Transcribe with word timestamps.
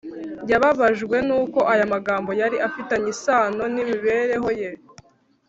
Yababajwe 0.51 1.17
nuko 1.27 1.59
aya 1.73 1.85
magambo 1.93 2.29
yari 2.41 2.57
afitanye 2.67 3.07
isano 3.15 3.63
n’imibereho 3.73 4.49
ye. 4.59 4.69